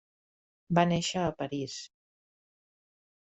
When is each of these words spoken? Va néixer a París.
Va 0.77 0.85
néixer 0.91 1.19
a 1.25 1.35
París. 1.43 1.75